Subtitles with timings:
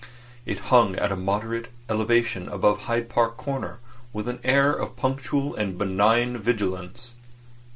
[0.47, 3.77] It hung at a moderate elevation above Hyde Park Corner
[4.13, 7.13] with an air of punctual and benign vigilance.